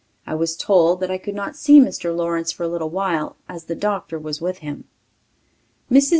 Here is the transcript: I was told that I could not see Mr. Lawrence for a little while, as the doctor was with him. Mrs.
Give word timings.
I 0.25 0.33
was 0.33 0.57
told 0.57 0.99
that 1.01 1.11
I 1.11 1.19
could 1.19 1.35
not 1.35 1.55
see 1.55 1.79
Mr. 1.79 2.11
Lawrence 2.15 2.51
for 2.51 2.63
a 2.63 2.67
little 2.67 2.89
while, 2.89 3.35
as 3.47 3.65
the 3.65 3.75
doctor 3.75 4.17
was 4.17 4.41
with 4.41 4.57
him. 4.57 4.85
Mrs. 5.91 6.09